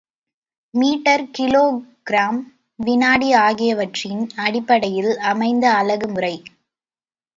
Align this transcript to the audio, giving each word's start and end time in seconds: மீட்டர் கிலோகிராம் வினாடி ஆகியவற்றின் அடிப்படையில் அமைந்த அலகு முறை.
மீட்டர் 0.73 1.23
கிலோகிராம் 1.37 2.39
வினாடி 2.79 3.33
ஆகியவற்றின் 3.41 4.23
அடிப்படையில் 4.37 5.17
அமைந்த 5.25 5.65
அலகு 5.73 6.07
முறை. 6.07 6.35